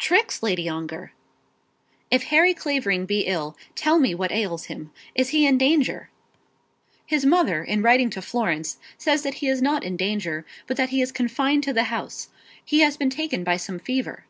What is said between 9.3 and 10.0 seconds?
he is not in